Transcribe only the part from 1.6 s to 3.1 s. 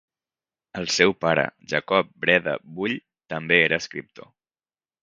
Jacob Breda Bull